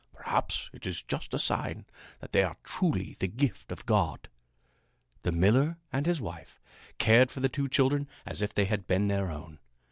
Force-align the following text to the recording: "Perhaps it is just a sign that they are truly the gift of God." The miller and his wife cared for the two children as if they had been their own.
"Perhaps 0.15 0.71
it 0.73 0.87
is 0.87 1.03
just 1.03 1.31
a 1.31 1.37
sign 1.37 1.85
that 2.21 2.31
they 2.31 2.41
are 2.41 2.57
truly 2.63 3.17
the 3.19 3.27
gift 3.27 3.71
of 3.71 3.85
God." 3.85 4.29
The 5.21 5.31
miller 5.31 5.77
and 5.93 6.07
his 6.07 6.19
wife 6.19 6.59
cared 6.97 7.29
for 7.29 7.39
the 7.39 7.49
two 7.49 7.67
children 7.69 8.07
as 8.25 8.41
if 8.41 8.51
they 8.51 8.65
had 8.65 8.87
been 8.87 9.09
their 9.09 9.29
own. 9.29 9.59